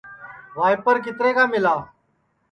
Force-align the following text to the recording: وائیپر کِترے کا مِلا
وائیپر 0.57 0.95
کِترے 1.03 1.31
کا 1.37 1.43
مِلا 1.53 1.75